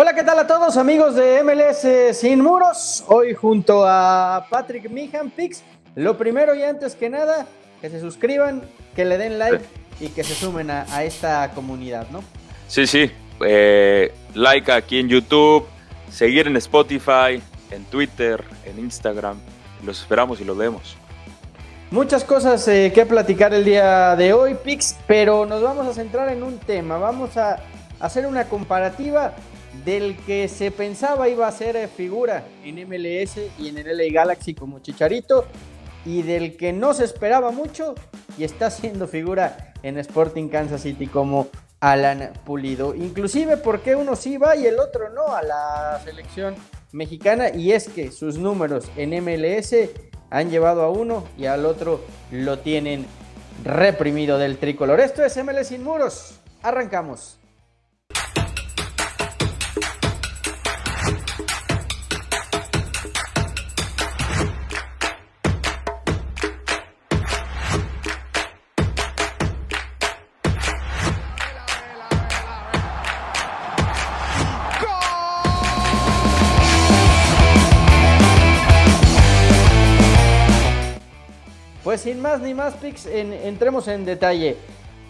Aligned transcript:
Hola, 0.00 0.14
¿qué 0.14 0.22
tal 0.22 0.38
a 0.38 0.46
todos 0.46 0.76
amigos 0.76 1.16
de 1.16 1.42
MLS 1.42 2.16
Sin 2.16 2.40
Muros? 2.40 3.02
Hoy 3.08 3.34
junto 3.34 3.84
a 3.84 4.46
Patrick 4.48 4.88
Mihan 4.88 5.28
Pix. 5.28 5.64
Lo 5.96 6.16
primero 6.16 6.54
y 6.54 6.62
antes 6.62 6.94
que 6.94 7.10
nada, 7.10 7.46
que 7.80 7.90
se 7.90 7.98
suscriban, 7.98 8.62
que 8.94 9.04
le 9.04 9.18
den 9.18 9.40
like 9.40 9.64
y 9.98 10.10
que 10.10 10.22
se 10.22 10.36
sumen 10.36 10.70
a, 10.70 11.02
esta 11.02 11.50
comunidad, 11.50 12.06
¿no? 12.10 12.22
Sí, 12.68 12.86
sí. 12.86 13.10
Eh, 13.44 14.14
like 14.34 14.70
aquí 14.70 15.00
en 15.00 15.08
YouTube, 15.08 15.66
seguir 16.12 16.46
en 16.46 16.56
Spotify, 16.58 17.42
en 17.72 17.84
Twitter, 17.90 18.44
en 18.66 18.78
Instagram. 18.78 19.36
Los 19.84 20.02
esperamos 20.02 20.40
y 20.40 20.44
los 20.44 20.56
vemos. 20.56 20.96
Muchas 21.90 22.22
cosas 22.22 22.68
eh, 22.68 22.92
que 22.94 23.04
platicar 23.04 23.52
el 23.52 23.64
día 23.64 24.14
de 24.14 24.32
hoy, 24.32 24.54
Pix, 24.62 24.96
pero 25.08 25.44
nos 25.44 25.60
vamos 25.60 25.88
a 25.88 25.92
centrar 25.92 26.28
en 26.28 26.44
un 26.44 26.56
tema. 26.58 26.98
Vamos 26.98 27.36
a 27.36 27.58
hacer 28.00 28.26
una 28.26 28.48
comparativa 28.48 29.34
del 29.84 30.16
que 30.18 30.48
se 30.48 30.70
pensaba 30.70 31.28
iba 31.28 31.46
a 31.46 31.52
ser 31.52 31.76
eh, 31.76 31.88
figura 31.88 32.44
en 32.64 32.76
MLS 32.88 33.38
y 33.58 33.68
en 33.68 33.78
el 33.78 33.96
LA 33.96 34.12
Galaxy 34.12 34.54
como 34.54 34.80
Chicharito, 34.80 35.46
y 36.04 36.22
del 36.22 36.56
que 36.56 36.72
no 36.72 36.94
se 36.94 37.04
esperaba 37.04 37.50
mucho 37.50 37.94
y 38.36 38.44
está 38.44 38.70
siendo 38.70 39.06
figura 39.06 39.74
en 39.82 39.98
Sporting 39.98 40.48
Kansas 40.48 40.82
City 40.82 41.06
como 41.06 41.48
Alan 41.80 42.32
Pulido. 42.44 42.94
Inclusive 42.94 43.56
porque 43.56 43.94
uno 43.94 44.16
sí 44.16 44.36
va 44.36 44.56
y 44.56 44.66
el 44.66 44.78
otro 44.78 45.10
no 45.10 45.34
a 45.34 45.42
la 45.42 46.00
selección 46.04 46.54
mexicana 46.92 47.50
y 47.50 47.72
es 47.72 47.88
que 47.88 48.10
sus 48.10 48.38
números 48.38 48.86
en 48.96 49.10
MLS 49.22 49.74
han 50.30 50.50
llevado 50.50 50.82
a 50.82 50.90
uno 50.90 51.24
y 51.36 51.46
al 51.46 51.66
otro 51.66 52.00
lo 52.30 52.58
tienen 52.58 53.06
reprimido 53.64 54.38
del 54.38 54.58
tricolor. 54.58 55.00
Esto 55.00 55.24
es 55.24 55.36
MLS 55.42 55.68
sin 55.68 55.84
muros. 55.84 56.38
Arrancamos. 56.62 57.37
Pues 81.98 82.14
sin 82.14 82.22
más 82.22 82.40
ni 82.40 82.54
más, 82.54 82.74
Pix, 82.74 83.06
entremos 83.06 83.88
en 83.88 84.04
detalle. 84.04 84.56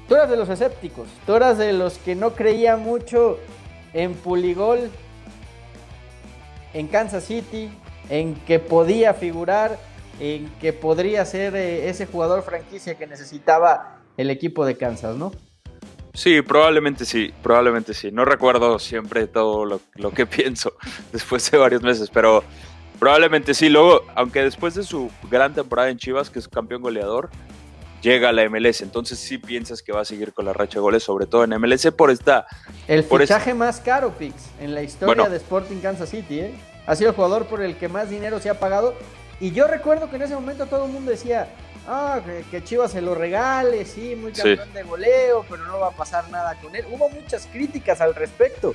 Tú 0.08 0.14
eras 0.14 0.30
de 0.30 0.38
los 0.38 0.48
escépticos, 0.48 1.06
tú 1.26 1.34
eras 1.34 1.58
de 1.58 1.74
los 1.74 1.98
que 1.98 2.14
no 2.14 2.30
creía 2.30 2.78
mucho 2.78 3.38
en 3.92 4.14
Puligol, 4.14 4.90
en 6.72 6.88
Kansas 6.88 7.24
City, 7.24 7.68
en 8.08 8.36
que 8.36 8.58
podía 8.58 9.12
figurar, 9.12 9.78
en 10.18 10.48
que 10.62 10.72
podría 10.72 11.26
ser 11.26 11.54
eh, 11.56 11.90
ese 11.90 12.06
jugador 12.06 12.42
franquicia 12.42 12.94
que 12.94 13.06
necesitaba 13.06 13.98
el 14.16 14.30
equipo 14.30 14.64
de 14.64 14.78
Kansas, 14.78 15.14
¿no? 15.14 15.32
Sí, 16.14 16.40
probablemente 16.40 17.04
sí, 17.04 17.34
probablemente 17.42 17.92
sí. 17.92 18.10
No 18.10 18.24
recuerdo 18.24 18.78
siempre 18.78 19.26
todo 19.26 19.66
lo 19.66 20.10
que 20.12 20.24
pienso 20.26 20.72
después 21.12 21.50
de 21.50 21.58
varios 21.58 21.82
meses, 21.82 22.08
pero 22.10 22.42
Probablemente 22.98 23.54
sí, 23.54 23.68
luego, 23.68 24.02
aunque 24.14 24.42
después 24.42 24.74
de 24.74 24.82
su 24.82 25.10
gran 25.30 25.54
temporada 25.54 25.88
en 25.88 25.98
Chivas, 25.98 26.30
que 26.30 26.38
es 26.38 26.48
campeón 26.48 26.82
goleador, 26.82 27.30
llega 28.02 28.30
a 28.30 28.32
la 28.32 28.48
MLS. 28.48 28.80
Entonces 28.80 29.18
sí 29.18 29.38
piensas 29.38 29.82
que 29.82 29.92
va 29.92 30.00
a 30.00 30.04
seguir 30.04 30.32
con 30.32 30.44
la 30.44 30.52
racha 30.52 30.74
de 30.74 30.80
goles, 30.80 31.02
sobre 31.02 31.26
todo 31.26 31.44
en 31.44 31.50
MLS 31.60 31.90
por 31.92 32.10
esta... 32.10 32.46
El 32.86 33.04
fichaje 33.04 33.54
más 33.54 33.80
caro, 33.80 34.12
Pix, 34.12 34.34
en 34.60 34.74
la 34.74 34.82
historia 34.82 35.28
de 35.28 35.36
Sporting 35.36 35.80
Kansas 35.80 36.08
City, 36.08 36.40
¿eh? 36.40 36.54
Ha 36.86 36.96
sido 36.96 37.10
el 37.10 37.16
jugador 37.16 37.46
por 37.46 37.62
el 37.62 37.76
que 37.76 37.88
más 37.88 38.08
dinero 38.08 38.40
se 38.40 38.48
ha 38.48 38.58
pagado. 38.58 38.94
Y 39.40 39.52
yo 39.52 39.66
recuerdo 39.68 40.08
que 40.08 40.16
en 40.16 40.22
ese 40.22 40.34
momento 40.34 40.66
todo 40.66 40.86
el 40.86 40.92
mundo 40.92 41.10
decía, 41.10 41.48
ah, 41.86 42.20
que, 42.50 42.64
Chivas 42.64 42.92
se 42.92 43.02
lo 43.02 43.14
regale, 43.14 43.84
sí, 43.84 44.16
muy 44.16 44.32
campeón 44.32 44.72
de 44.72 44.82
goleo, 44.82 45.44
pero 45.48 45.64
no 45.66 45.78
va 45.78 45.88
a 45.88 45.92
pasar 45.92 46.28
nada 46.30 46.56
con 46.60 46.74
él. 46.74 46.84
Hubo 46.90 47.10
muchas 47.10 47.46
críticas 47.46 48.00
al 48.00 48.14
respecto. 48.14 48.74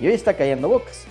Y 0.00 0.06
hoy 0.06 0.14
está 0.14 0.34
callando 0.34 0.68
bocas. 0.68 1.04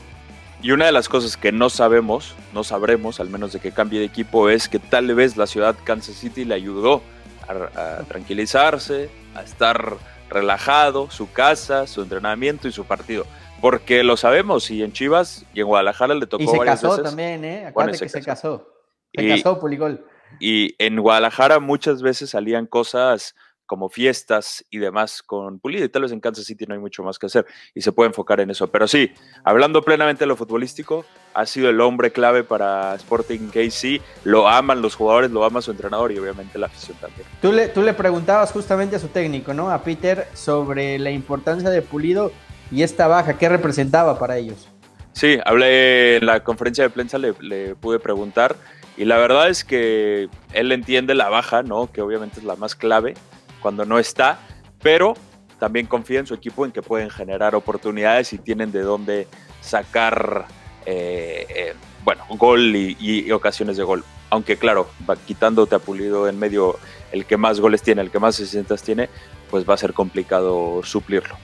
Y 0.62 0.72
una 0.72 0.86
de 0.86 0.92
las 0.92 1.08
cosas 1.08 1.38
que 1.38 1.52
no 1.52 1.70
sabemos, 1.70 2.36
no 2.54 2.64
sabremos, 2.66 3.20
al 3.20 3.30
menos 3.30 3.54
de 3.54 3.60
que 3.60 3.72
cambie 3.72 4.00
de 4.00 4.06
equipo, 4.06 4.50
es 4.50 4.68
que 4.68 4.80
tal 4.80 5.14
vez 5.16 5.38
la 5.38 5.48
ciudad 5.48 5.76
Kansas 5.86 6.16
City 6.16 6.44
le 6.44 6.56
ayudó 6.56 7.02
a, 7.48 8.04
tranquilizarse, 8.08 9.10
a 9.36 9.44
estar 9.44 9.96
relajado, 10.30 11.10
su 11.10 11.32
casa, 11.32 11.88
su 11.88 12.02
entrenamiento 12.02 12.68
y 12.68 12.74
su 12.74 12.84
partido. 12.84 13.26
Porque 13.62 14.04
lo 14.04 14.18
sabemos, 14.18 14.70
y 14.70 14.84
en 14.84 14.92
Chivas 14.92 15.46
y 15.54 15.62
en 15.62 15.68
Guadalajara 15.68 16.14
le 16.14 16.28
tocó 16.28 16.44
y 16.44 16.48
se 16.48 16.60
casó 16.60 17.02
también, 17.02 17.44
¿eh? 17.46 17.66
Acuérdate 17.68 18.00
que 18.00 18.10
se 18.10 18.22
casó. 18.22 18.68
Se 19.14 19.28
casó 19.28 19.60
Puligol. 19.60 20.06
Y 20.40 20.76
en 20.78 21.00
Guadalajara 21.00 21.60
muchas 21.60 22.02
veces 22.02 22.30
salían 22.32 22.68
cosas 22.68 23.34
como 23.70 23.88
fiestas 23.88 24.66
y 24.72 24.80
demás 24.80 25.22
con 25.22 25.60
Pulido. 25.60 25.86
Y 25.86 25.90
tal 25.90 26.02
vez 26.02 26.12
en 26.12 26.20
Kansas 26.20 26.44
City 26.44 26.66
no 26.68 26.74
hay 26.74 26.80
mucho 26.80 27.04
más 27.04 27.20
que 27.20 27.28
hacer 27.28 27.46
y 27.76 27.82
se 27.82 27.92
puede 27.92 28.08
enfocar 28.08 28.40
en 28.40 28.50
eso. 28.50 28.68
Pero 28.68 28.88
sí, 28.88 29.12
hablando 29.44 29.84
plenamente 29.84 30.24
de 30.24 30.26
lo 30.26 30.36
futbolístico, 30.36 31.06
ha 31.36 31.46
sido 31.46 31.70
el 31.70 31.80
hombre 31.80 32.12
clave 32.12 32.44
para 32.44 32.96
Sporting 32.96 33.50
KC. 33.50 34.02
Lo 34.24 34.48
aman 34.48 34.82
los 34.82 34.96
jugadores, 34.96 35.30
lo 35.30 35.46
ama 35.46 35.62
su 35.62 35.70
entrenador 35.70 36.12
y 36.12 36.18
obviamente 36.18 36.58
la 36.58 36.66
afición 36.66 36.98
también. 37.00 37.28
Tú 37.44 37.52
le, 37.52 37.68
tú 37.68 37.84
le 37.84 37.94
preguntabas 37.94 38.52
justamente 38.52 38.96
a 38.96 39.00
su 39.00 39.10
técnico, 39.10 39.54
¿no? 39.54 39.70
A 39.70 39.84
Peter, 39.84 40.28
sobre 40.34 40.98
la 40.98 41.12
importancia 41.12 41.70
de 41.70 41.84
Pulido 41.84 42.32
y 42.72 42.82
esta 42.82 43.08
baja, 43.08 43.38
¿qué 43.38 43.50
representaba 43.50 44.18
para 44.18 44.38
ellos? 44.38 44.68
Sí, 45.14 45.38
hablé 45.46 46.18
en 46.18 46.26
la 46.26 46.44
conferencia 46.44 46.84
de 46.84 46.90
prensa, 46.90 47.20
le, 47.20 47.36
le 47.40 47.76
pude 47.76 48.00
preguntar. 48.00 48.56
Y 48.98 49.06
la 49.06 49.18
verdad 49.18 49.48
es 49.48 49.64
que 49.64 50.28
él 50.54 50.72
entiende 50.72 51.14
la 51.14 51.30
baja, 51.30 51.62
¿no? 51.62 51.92
Que 51.92 52.02
obviamente 52.02 52.40
es 52.40 52.46
la 52.46 52.56
más 52.56 52.74
clave 52.74 53.14
cuando 53.62 53.86
no 53.86 54.00
está, 54.00 54.40
pero 54.82 55.16
también 55.60 55.86
confía 55.86 56.20
en 56.20 56.26
su 56.26 56.34
equipo 56.34 56.66
en 56.66 56.72
que 56.72 56.82
pueden 56.82 57.10
generar 57.10 57.54
oportunidades 57.54 58.34
y 58.34 58.38
tienen 58.38 58.72
de 58.72 58.82
dónde 58.82 59.28
sacar, 59.62 60.46
eh, 60.86 61.46
eh, 61.50 61.74
bueno, 62.04 62.24
gol 62.30 62.76
y, 62.76 63.32
ocasiones 63.32 63.78
de 63.78 63.84
gol. 63.84 64.04
Aunque 64.32 64.58
claro, 64.58 64.90
quitándote 65.28 65.76
a 65.76 65.80
Pulido 65.80 66.30
en 66.30 66.40
medio 66.40 66.80
el 67.12 67.26
que 67.26 67.36
más 67.36 67.60
goles 67.60 67.82
tiene, 67.82 68.02
el 68.02 68.12
que 68.12 68.20
más 68.20 68.36
asistencias 68.36 68.82
tiene, 68.82 69.10
pues 69.50 69.68
va 69.68 69.74
a 69.74 69.78
ser 69.78 69.94
complicado 69.94 70.82
suplirlo. 70.84 71.36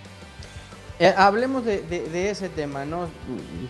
Eh, 0.97 1.13
hablemos 1.17 1.65
de, 1.65 2.29
ese 2.29 2.47
tema, 2.47 2.85
¿no? 2.85 3.09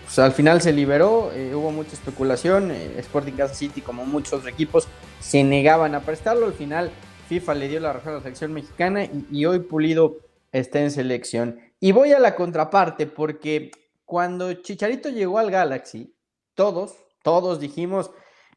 Pues, 0.04 0.18
al 0.20 0.32
final 0.32 0.60
se 0.62 0.72
liberó, 0.72 1.32
hubo 1.54 1.72
mucha 1.72 1.94
especulación, 1.94 2.70
Sporting 2.70 3.32
Kansas 3.32 3.58
City 3.58 3.80
como 3.80 4.04
muchos 4.04 4.46
equipos 4.46 4.86
se 5.18 5.42
negaban 5.42 5.96
a 5.96 6.00
prestarlo, 6.00 6.46
al 6.46 6.52
final 6.52 6.92
FIFA 7.26 7.54
le 7.54 7.68
dio 7.68 7.80
la 7.80 7.92
razón 7.92 8.12
a 8.12 8.16
la 8.16 8.22
selección 8.22 8.52
mexicana 8.52 9.08
y, 9.30 9.44
hoy 9.46 9.60
Pulido 9.60 10.18
está 10.52 10.80
en 10.80 10.90
selección. 10.90 11.58
Y 11.80 11.92
voy 11.92 12.12
a 12.12 12.20
la 12.20 12.36
contraparte 12.36 13.06
porque 13.06 13.70
cuando 14.04 14.52
Chicharito 14.54 15.08
llegó 15.08 15.38
al 15.38 15.50
Galaxy, 15.50 16.14
todos, 16.54 16.94
todos 17.22 17.58
dijimos, 17.60 18.10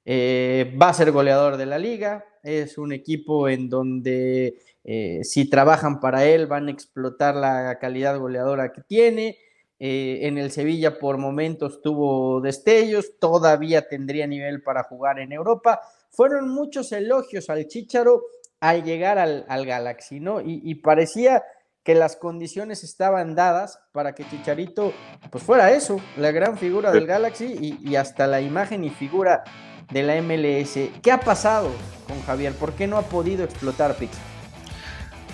eh, 0.05 0.75
va 0.81 0.89
a 0.89 0.93
ser 0.93 1.11
goleador 1.11 1.57
de 1.57 1.65
la 1.65 1.79
liga, 1.79 2.25
es 2.43 2.77
un 2.77 2.93
equipo 2.93 3.49
en 3.49 3.69
donde 3.69 4.59
eh, 4.83 5.19
si 5.23 5.49
trabajan 5.49 5.99
para 5.99 6.25
él 6.25 6.47
van 6.47 6.67
a 6.67 6.71
explotar 6.71 7.35
la 7.35 7.77
calidad 7.79 8.17
goleadora 8.19 8.71
que 8.71 8.81
tiene. 8.81 9.37
Eh, 9.81 10.27
en 10.27 10.37
el 10.37 10.51
Sevilla 10.51 10.99
por 10.99 11.17
momentos 11.17 11.81
tuvo 11.81 12.41
destellos, 12.41 13.17
todavía 13.17 13.87
tendría 13.87 14.27
nivel 14.27 14.61
para 14.61 14.83
jugar 14.83 15.19
en 15.19 15.31
Europa. 15.31 15.79
Fueron 16.09 16.49
muchos 16.49 16.91
elogios 16.91 17.49
al 17.49 17.65
Chicharo 17.65 18.23
al 18.59 18.83
llegar 18.83 19.17
al, 19.19 19.65
Galaxy, 19.65 20.19
¿no? 20.19 20.41
Y, 20.41 20.75
parecía 20.75 21.43
que 21.83 21.95
las 21.95 22.17
condiciones 22.17 22.83
estaban 22.83 23.35
dadas 23.35 23.79
para 23.93 24.13
que 24.13 24.27
Chicharito 24.27 24.93
pues 25.31 25.43
fuera 25.43 25.71
eso, 25.71 25.99
la 26.17 26.31
gran 26.31 26.57
figura 26.57 26.91
del 26.91 27.07
Galaxy 27.07 27.77
y, 27.81 27.95
hasta 27.95 28.27
la 28.27 28.41
imagen 28.41 28.83
y 28.83 28.89
figura 28.89 29.43
de 29.91 30.03
la 30.03 30.21
MLS. 30.21 30.77
¿Qué 31.01 31.11
ha 31.11 31.19
pasado 31.19 31.69
con 32.07 32.21
Javier? 32.23 32.53
¿Por 32.53 32.73
qué 32.73 32.85
no 32.85 32.97
ha 32.97 33.03
podido 33.03 33.43
explotar 33.43 33.95
Pixar? 33.95 34.29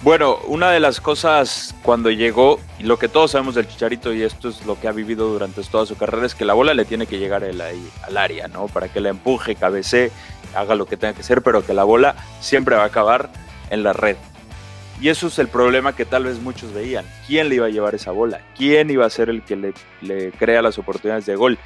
Bueno, 0.06 0.38
una 0.48 0.70
de 0.70 0.80
las 0.80 1.02
cosas 1.02 1.74
cuando 1.82 2.12
llegó, 2.12 2.60
y 2.78 2.84
lo 2.84 3.00
que 3.00 3.08
todos 3.08 3.32
sabemos 3.32 3.56
del 3.56 3.68
Chicharito, 3.68 4.14
y 4.14 4.22
esto 4.22 4.50
es 4.50 4.64
lo 4.64 4.80
que 4.80 4.88
ha 4.88 4.92
vivido 4.92 5.30
durante 5.30 5.64
toda 5.64 5.88
su 5.88 5.98
carrera, 5.98 6.28
es 6.28 6.36
que 6.36 6.46
la 6.46 6.54
bola 6.54 6.76
le 6.76 6.86
tiene 6.86 7.08
que 7.08 7.18
llegar 7.18 7.44
al 7.44 8.18
área, 8.18 8.48
¿no? 8.48 8.68
Para 8.68 8.88
que 8.88 9.00
la 9.00 9.10
empuje, 9.10 9.56
cabecee, 9.56 10.12
haga 10.56 10.76
lo 10.76 10.86
que 10.86 10.98
tenga 10.98 11.14
que 11.14 11.22
hacer, 11.22 11.42
pero 11.42 11.66
que 11.66 11.74
la 11.74 11.84
bola 11.84 12.16
siempre 12.40 12.76
va 12.76 12.84
a 12.84 12.88
acabar 12.88 13.30
en 13.70 13.84
la 13.84 13.94
red. 13.94 14.18
Y 15.02 15.10
eso 15.10 15.28
es 15.28 15.40
el 15.40 15.50
problema 15.50 15.96
que 15.96 16.06
tal 16.06 16.24
vez 16.24 16.40
muchos 16.40 16.74
veían. 16.74 17.06
¿Quién 17.28 17.50
le 17.50 17.56
iba 17.56 17.66
a 17.66 17.70
llevar 17.70 17.96
esa 17.96 18.12
bola? 18.12 18.42
¿Quién 18.58 18.90
iba 18.90 19.06
a 19.06 19.10
ser 19.10 19.30
el 19.30 19.44
que 19.44 19.74
le, 20.02 20.32
crea 20.32 20.62
las 20.62 20.78
oportunidades 20.78 21.26
de 21.26 21.36
gol? 21.36 21.60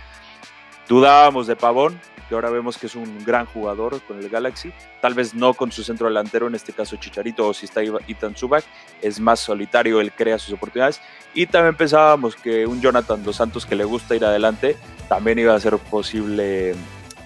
Dudábamos 0.87 1.45
de 1.45 1.55
Pavón, 1.55 1.99
que 2.27 2.33
ahora 2.33 2.49
vemos 2.49 2.77
que 2.79 2.87
es 2.87 2.95
un 2.95 3.23
gran 3.23 3.45
jugador 3.45 4.01
con 4.01 4.17
el 4.17 4.29
Galaxy, 4.29 4.71
tal 5.01 5.13
vez 5.13 5.35
no 5.35 5.53
con 5.53 5.71
su 5.71 5.83
centro 5.83 6.07
delantero, 6.07 6.47
en 6.47 6.55
este 6.55 6.73
caso 6.73 6.95
Chicharito 6.95 7.47
o 7.47 7.53
si 7.53 7.65
está 7.65 7.81
Ethan 7.81 8.35
Subak, 8.35 8.63
es 9.01 9.19
más 9.19 9.39
solitario, 9.39 10.01
él 10.01 10.11
crea 10.11 10.39
sus 10.39 10.53
oportunidades 10.53 10.99
y 11.35 11.45
también 11.45 11.75
pensábamos 11.75 12.35
que 12.35 12.65
un 12.65 12.81
Jonathan 12.81 13.23
Dos 13.23 13.35
Santos 13.35 13.67
que 13.67 13.75
le 13.75 13.83
gusta 13.83 14.15
ir 14.15 14.25
adelante 14.25 14.75
también 15.07 15.37
iba 15.37 15.53
a 15.53 15.59
ser 15.59 15.77
posible, 15.77 16.73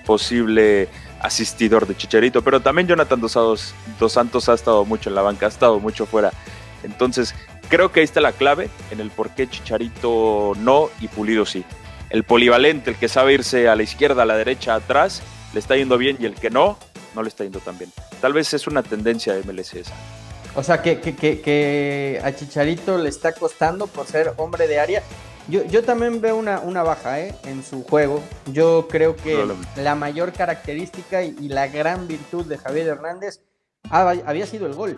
posible 0.06 0.90
asistidor 1.24 1.88
de 1.88 1.98
Chicharito, 1.98 2.44
pero 2.44 2.62
también 2.62 2.88
Jonathan 2.88 3.20
Dos, 3.20 3.74
Dos 4.00 4.12
Santos 4.12 4.48
ha 4.50 4.54
estado 4.54 4.86
mucho 4.86 5.10
en 5.10 5.16
la 5.16 5.24
banca, 5.24 5.48
ha 5.48 5.50
estado 5.50 5.80
mucho 5.80 6.06
fuera. 6.06 6.32
Entonces, 6.84 7.34
creo 7.70 7.92
que 7.92 8.02
ahí 8.02 8.04
está 8.04 8.22
la 8.22 8.34
clave 8.34 8.70
en 8.92 9.00
el 9.00 9.10
por 9.10 9.32
qué 9.32 9.50
Chicharito 9.50 10.54
no 10.58 10.90
y 11.00 11.08
Pulido 11.08 11.46
sí 11.46 11.66
el 12.14 12.24
polivalente, 12.24 12.92
el 12.92 12.96
que 12.96 13.10
sabe 13.10 13.34
irse 13.34 13.68
a 13.68 13.76
la 13.76 13.82
izquierda, 13.82 14.22
a 14.22 14.26
la 14.28 14.38
derecha, 14.38 14.76
atrás, 14.76 15.24
le 15.52 15.60
está 15.60 15.76
yendo 15.76 15.98
bien 15.98 16.16
y 16.20 16.26
el 16.26 16.36
que 16.36 16.52
no, 16.52 16.78
no 17.16 17.24
le 17.24 17.28
está 17.28 17.44
yendo 17.44 17.60
tan 17.60 17.76
bien. 17.78 17.92
Tal 18.22 18.34
vez 18.34 18.54
es 18.54 18.68
una 18.68 18.84
tendencia 18.84 19.34
de 19.34 19.42
MLS 19.44 19.74
esa. 19.74 19.94
O 20.56 20.62
sea, 20.62 20.84
que, 20.84 21.00
que, 21.00 22.22
a 22.24 22.32
Chicharito 22.32 23.00
le 23.00 23.10
está 23.10 23.32
costando 23.34 23.88
por 23.88 24.06
ser 24.06 24.34
hombre 24.38 24.68
de 24.68 24.80
área. 24.80 25.04
Yo, 25.48 25.64
yo 25.66 25.84
también 25.84 26.22
veo 26.22 26.38
una, 26.38 26.60
una 26.60 26.84
baja 26.84 27.20
¿eh? 27.20 27.36
en 27.46 27.64
su 27.64 27.84
juego. 27.84 28.22
Yo 28.52 28.88
creo 28.90 29.16
que 29.16 29.46
la 29.76 29.96
mayor 29.96 30.32
característica 30.32 31.24
y, 31.24 31.50
la 31.50 31.68
gran 31.68 32.08
virtud 32.08 32.46
de 32.46 32.58
Javier 32.58 32.88
Hernández 32.88 33.42
había 33.90 34.46
sido 34.46 34.66
el 34.66 34.74
gol. 34.74 34.98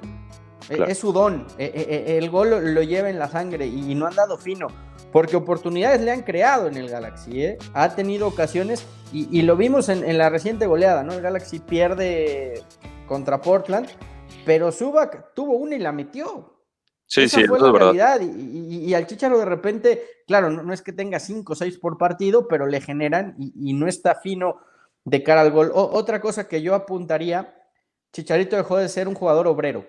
E, 0.70 0.84
es 0.88 1.00
su 1.00 1.12
don. 1.12 1.48
E, 1.58 1.66
e, 2.08 2.18
el 2.18 2.30
gol 2.30 2.74
lo 2.74 2.84
lleva 2.84 3.10
en 3.10 3.20
la 3.20 3.30
sangre 3.30 3.66
y 3.66 3.96
no 3.96 4.08
han 4.08 4.16
dado 4.16 4.38
fino 4.38 4.68
porque 5.16 5.38
oportunidades 5.38 6.02
le 6.02 6.12
han 6.12 6.24
creado 6.24 6.68
en 6.68 6.76
el 6.76 6.90
Galaxy, 6.90 7.42
¿eh? 7.42 7.58
ha 7.74 7.96
tenido 7.96 8.28
ocasiones 8.28 8.86
y, 9.14 9.44
lo 9.44 9.56
vimos 9.56 9.88
en, 9.88 10.18
la 10.18 10.30
reciente 10.30 10.66
goleada, 10.66 11.04
¿no? 11.04 11.14
El 11.14 11.22
Galaxy 11.22 11.60
pierde 11.60 12.62
contra 13.08 13.40
Portland, 13.40 13.88
pero 14.46 14.74
Subak 14.74 15.34
tuvo 15.34 15.54
una 15.54 15.78
y 15.78 15.80
la 15.80 15.94
metió. 15.94 16.55
Sí, 17.08 17.30
sí, 17.30 17.46
fue 17.46 17.60
la 17.60 17.72
realidad. 17.72 18.20
Y, 18.22 18.94
al 18.94 19.06
Chicharo 19.08 19.38
de 19.38 19.46
repente, 19.46 20.04
claro, 20.28 20.50
no, 20.50 20.74
es 20.74 20.82
que 20.82 20.94
tenga 20.94 21.20
cinco 21.20 21.54
o 21.54 21.56
seis 21.56 21.78
por 21.78 21.98
partido, 21.98 22.48
pero 22.48 22.66
le 22.66 22.82
generan 22.82 23.36
y, 23.38 23.74
no 23.74 23.88
está 23.88 24.16
fino 24.16 24.62
de 25.04 25.24
cara 25.24 25.42
al 25.42 25.52
gol. 25.52 25.72
otra 25.74 26.20
cosa 26.20 26.48
que 26.48 26.62
yo 26.62 26.74
apuntaría, 26.74 27.56
Chicharito 28.12 28.56
dejó 28.56 28.78
de 28.78 28.90
ser 28.90 29.08
un 29.08 29.14
jugador 29.14 29.48
obrero. 29.48 29.86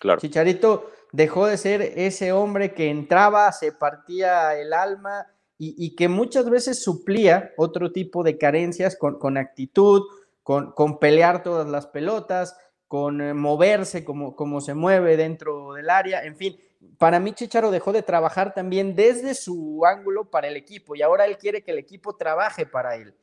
Claro. 0.00 0.20
Chicharito 0.20 0.90
dejó 1.12 1.46
de 1.46 1.56
ser 1.56 1.82
ese 1.82 2.32
hombre 2.32 2.74
que 2.74 2.90
entraba, 2.90 3.52
se 3.52 3.72
partía 3.72 4.58
el 4.58 4.72
alma 4.72 5.26
y, 5.56 5.94
que 5.94 6.08
muchas 6.08 6.50
veces 6.50 6.82
suplía 6.82 7.52
otro 7.56 7.92
tipo 7.92 8.22
de 8.22 8.36
carencias 8.36 8.96
con, 8.96 9.36
actitud, 9.36 10.02
con, 10.42 10.98
pelear 10.98 11.42
todas 11.42 11.68
las 11.68 11.86
pelotas, 11.86 12.56
con 12.88 13.20
eh, 13.20 13.34
moverse 13.34 14.04
como, 14.04 14.36
como 14.36 14.60
se 14.60 14.74
mueve 14.74 15.16
dentro 15.16 15.74
del 15.74 15.90
área, 15.90 16.24
en 16.24 16.36
fin. 16.36 16.60
Para 16.98 17.18
mí 17.18 17.32
Chicharo 17.32 17.70
dejó 17.70 17.92
de 17.92 18.02
trabajar 18.02 18.52
también 18.52 18.94
desde 18.94 19.34
su 19.34 19.84
ángulo 19.86 20.30
para 20.30 20.48
el 20.48 20.56
equipo 20.56 20.94
y 20.94 21.02
ahora 21.02 21.24
él 21.24 21.38
quiere 21.38 21.62
que 21.62 21.70
el 21.70 21.78
equipo 21.78 22.16
trabaje 22.16 22.66
para 22.66 22.96
él. 22.96 23.14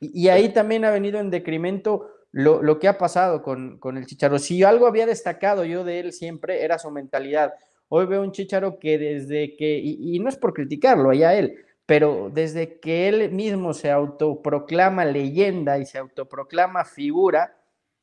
Y, 0.00 0.22
y 0.22 0.28
ahí 0.28 0.48
también 0.48 0.84
ha 0.84 0.90
venido 0.90 1.20
en 1.20 1.30
decremento 1.30 2.08
lo, 2.32 2.78
que 2.78 2.88
ha 2.88 2.98
pasado 2.98 3.42
con, 3.42 3.78
con, 3.78 3.96
el 3.96 4.06
Chicharo. 4.06 4.38
Si 4.38 4.62
algo 4.62 4.86
había 4.86 5.06
destacado 5.06 5.64
yo 5.64 5.84
de 5.84 6.00
él 6.00 6.12
siempre 6.12 6.62
era 6.64 6.78
su 6.78 6.90
mentalidad. 6.90 7.54
Hoy 7.88 8.06
veo 8.06 8.22
un 8.22 8.32
Chicharo 8.32 8.78
que 8.78 8.98
desde 8.98 9.56
que, 9.56 9.78
y, 9.78 10.18
no 10.20 10.28
es 10.28 10.36
por 10.36 10.52
criticarlo, 10.52 11.10
allá 11.10 11.34
él, 11.34 11.56
pero 11.86 12.30
desde 12.32 12.78
que 12.78 13.08
él 13.08 13.32
mismo 13.32 13.74
se 13.74 13.90
autoproclama 13.90 15.04
leyenda 15.04 15.78
y 15.78 15.86
se 15.86 15.98
autoproclama 15.98 16.84
figura, 16.84 17.56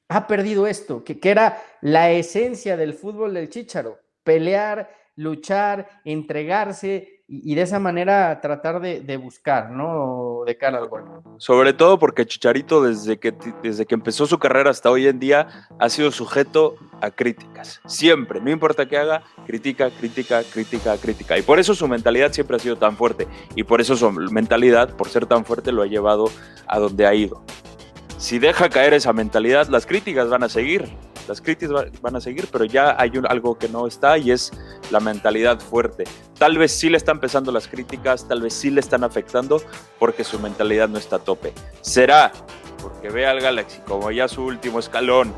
ha 0.10 0.28
perdido 0.28 0.68
esto, 0.68 1.04
que, 1.04 1.20
que 1.20 1.30
era 1.30 1.62
la 1.82 2.12
esencia 2.12 2.78
del 2.78 2.94
fútbol 2.94 3.34
del 3.34 3.50
Chicharo, 3.50 4.00
pelear, 4.24 4.90
luchar, 5.16 5.88
entregarse, 6.06 7.18
y, 7.30 7.56
de 7.56 7.62
esa 7.62 7.78
manera 7.78 8.40
tratar 8.40 8.80
de, 8.80 9.18
buscar, 9.18 9.70
¿no? 9.70 10.44
De 10.46 10.58
cara 10.58 10.78
al 10.78 10.88
gol. 10.88 11.04
Sobre 11.38 11.74
todo 11.74 12.00
porque 12.00 12.26
Chicharito 12.26 12.82
desde 12.82 13.20
que, 13.20 13.34
desde 13.62 13.86
que 13.86 13.96
empezó 13.96 14.26
su 14.26 14.40
carrera 14.40 14.70
hasta 14.70 14.90
hoy 14.90 15.08
en 15.08 15.20
día 15.20 15.68
ha 15.78 15.90
sido 15.90 16.12
sujeto 16.12 16.78
a 17.02 17.12
críticas. 17.12 17.82
Siempre, 17.86 18.40
no 18.40 18.50
importa 18.50 18.88
qué 18.88 18.98
haga, 18.98 19.24
critica, 19.46 19.90
crítica, 19.90 20.42
crítica, 20.44 20.96
crítica. 20.98 21.38
Y 21.38 21.42
por 21.42 21.60
eso 21.60 21.76
su 21.76 21.88
mentalidad 21.88 22.32
siempre 22.32 22.56
ha 22.56 22.60
sido 22.60 22.78
tan 22.78 22.96
fuerte. 22.96 23.28
Y 23.56 23.64
por 23.64 23.82
eso 23.82 23.98
su 23.98 24.10
mentalidad, 24.10 24.96
por 24.96 25.10
ser 25.10 25.26
tan 25.26 25.44
fuerte, 25.44 25.74
lo 25.74 25.82
ha 25.82 25.88
llevado 25.88 26.30
a 26.66 26.80
donde 26.80 27.06
ha 27.06 27.14
ido. 27.14 27.44
Si 28.18 28.40
deja 28.40 28.70
caer 28.70 28.94
esa 28.94 29.14
mentalidad, 29.14 29.68
las 29.68 29.86
críticas 29.86 30.30
van 30.30 30.44
a 30.44 30.50
seguir 30.50 30.90
las 31.28 31.42
críticas 31.42 31.92
van 32.02 32.16
a 32.16 32.22
seguir, 32.22 32.48
pero 32.52 32.66
ya 32.66 32.96
hay 32.98 33.12
algo 33.28 33.58
que 33.58 33.68
no 33.68 33.86
está 33.86 34.18
y 34.18 34.32
es 34.32 34.52
la 34.92 35.00
mentalidad 35.00 35.60
fuerte. 35.60 36.06
Tal 36.38 36.58
vez 36.58 36.72
sí 36.72 36.90
le 36.90 36.98
están 36.98 37.18
empezando 37.18 37.52
las 37.52 37.68
críticas, 37.68 38.28
tal 38.28 38.42
vez 38.42 38.54
sí 38.54 38.70
le 38.72 38.80
están 38.80 39.04
afectando 39.04 39.62
porque 40.00 40.24
su 40.24 40.40
mentalidad 40.40 40.88
no 40.88 40.98
está 40.98 41.18
a 41.18 41.20
tope. 41.20 41.54
Será 41.82 42.32
porque 42.82 43.10
ve 43.10 43.28
al 43.28 43.42
Galaxy 43.42 43.80
como 43.86 44.10
ya 44.12 44.28
su 44.28 44.44
último 44.44 44.80
escalón, 44.80 45.34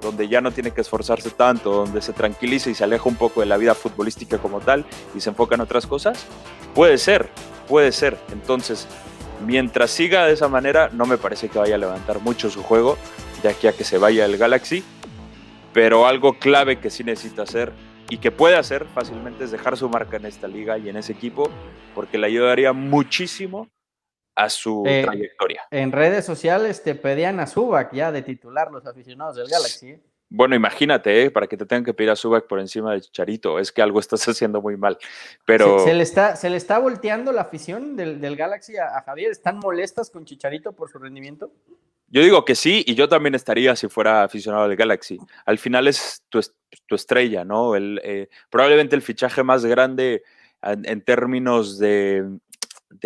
donde 0.00 0.28
ya 0.28 0.40
no 0.40 0.50
tiene 0.50 0.70
que 0.70 0.80
esforzarse 0.80 1.30
tanto, 1.30 1.72
donde 1.72 2.00
se 2.00 2.12
tranquiliza 2.12 2.70
y 2.70 2.74
se 2.74 2.84
aleja 2.84 3.08
un 3.08 3.16
poco 3.16 3.40
de 3.40 3.46
la 3.46 3.56
vida 3.56 3.74
futbolística 3.74 4.38
como 4.38 4.60
tal 4.60 4.84
y 5.14 5.20
se 5.20 5.30
enfoca 5.30 5.54
en 5.56 5.60
otras 5.60 5.86
cosas. 5.86 6.24
Puede 6.74 6.98
ser, 6.98 7.28
puede 7.68 7.92
ser. 7.92 8.16
Entonces, 8.32 8.88
mientras 9.44 9.90
siga 9.90 10.26
de 10.26 10.32
esa 10.34 10.48
manera, 10.48 10.90
no 10.92 11.06
me 11.06 11.18
parece 11.18 11.48
que 11.48 11.58
vaya 11.58 11.74
a 11.74 11.78
levantar 11.78 12.20
mucho 12.20 12.50
su 12.50 12.62
juego 12.62 12.96
de 13.42 13.48
aquí 13.48 13.66
a 13.66 13.72
que 13.72 13.84
se 13.84 13.98
vaya 13.98 14.24
el 14.24 14.36
Galaxy 14.36 14.84
pero 15.74 16.06
algo 16.06 16.38
clave 16.38 16.78
que 16.78 16.88
sí 16.88 17.04
necesita 17.04 17.42
hacer 17.42 17.72
y 18.08 18.18
que 18.18 18.30
puede 18.30 18.56
hacer 18.56 18.86
fácilmente 18.86 19.44
es 19.44 19.50
dejar 19.50 19.76
su 19.76 19.88
marca 19.88 20.16
en 20.16 20.26
esta 20.26 20.46
liga 20.46 20.78
y 20.78 20.88
en 20.88 20.96
ese 20.96 21.12
equipo, 21.12 21.50
porque 21.94 22.16
le 22.16 22.28
ayudaría 22.28 22.72
muchísimo 22.72 23.68
a 24.36 24.48
su 24.48 24.84
eh, 24.86 25.02
trayectoria. 25.04 25.62
En 25.70 25.90
redes 25.90 26.24
sociales 26.24 26.82
te 26.82 26.94
pedían 26.94 27.40
a 27.40 27.46
Subac 27.46 27.92
ya 27.92 28.12
de 28.12 28.22
titular 28.22 28.70
los 28.70 28.86
aficionados 28.86 29.36
del 29.36 29.48
Galaxy. 29.48 30.00
Bueno, 30.28 30.56
imagínate, 30.56 31.22
¿eh? 31.22 31.30
para 31.30 31.46
que 31.46 31.56
te 31.56 31.66
tengan 31.66 31.84
que 31.84 31.94
pedir 31.94 32.10
a 32.10 32.16
Subac 32.16 32.46
por 32.46 32.58
encima 32.58 32.92
de 32.92 33.00
Chicharito, 33.00 33.58
es 33.58 33.70
que 33.70 33.82
algo 33.82 34.00
estás 34.00 34.26
haciendo 34.28 34.60
muy 34.60 34.76
mal. 34.76 34.98
Pero... 35.44 35.78
Se, 35.84 35.94
le, 35.94 36.02
está, 36.02 36.36
se 36.36 36.50
le 36.50 36.56
está 36.56 36.78
volteando 36.78 37.32
la 37.32 37.42
afición 37.42 37.96
del, 37.96 38.36
Galaxy 38.36 38.76
a, 38.76 38.96
a, 38.96 39.02
Javier, 39.02 39.30
¿están 39.30 39.58
molestas 39.58 40.10
con 40.10 40.24
Chicharito 40.24 40.72
por 40.72 40.90
su 40.90 40.98
rendimiento? 40.98 41.52
Yo 42.08 42.22
digo 42.22 42.44
que 42.44 42.54
sí, 42.54 42.84
y 42.86 42.94
yo 42.94 43.08
también 43.08 43.34
estaría 43.34 43.74
si 43.74 43.88
fuera 43.88 44.22
aficionado 44.22 44.68
del 44.68 44.76
Galaxy. 44.76 45.18
Al 45.46 45.58
final 45.58 45.88
es 45.88 46.22
tu, 46.28 46.40
estrella, 46.90 47.44
¿no? 47.44 47.74
El, 47.74 48.00
eh, 48.04 48.28
probablemente 48.50 48.94
el 48.94 49.02
fichaje 49.02 49.42
más 49.42 49.64
grande 49.64 50.22
en, 50.62 51.02
términos 51.02 51.78
de, 51.78 52.24